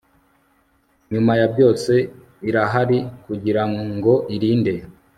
nyuma 1.11 1.31
ya 1.39 1.47
byose, 1.53 1.93
irahari 2.49 2.99
kugirango 3.25 4.13
irinde 4.35 4.73